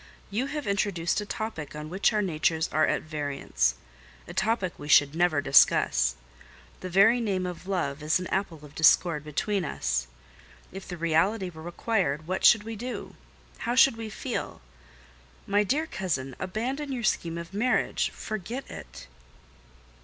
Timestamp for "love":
7.67-8.01